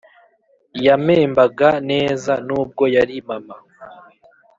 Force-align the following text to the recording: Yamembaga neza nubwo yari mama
Yamembaga 0.85 1.69
neza 1.89 2.33
nubwo 2.47 2.83
yari 2.95 3.15
mama 3.27 3.55